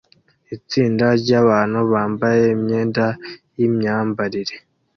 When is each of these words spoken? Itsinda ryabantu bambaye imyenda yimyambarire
Itsinda 0.55 1.05
ryabantu 1.21 1.79
bambaye 1.91 2.43
imyenda 2.55 3.05
yimyambarire 3.57 4.55